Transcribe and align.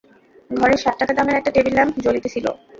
ঘরে 0.51 0.75
সাত 0.77 0.95
টাকা 0.99 1.13
দামের 1.17 1.37
একটা 1.37 1.53
টেবিল 1.55 1.73
ল্যাম্প 1.75 1.95
জ্বলিতেছিল। 2.05 2.45